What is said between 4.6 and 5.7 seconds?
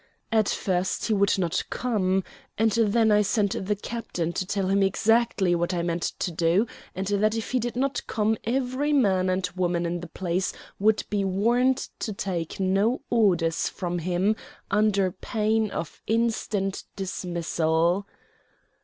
him exactly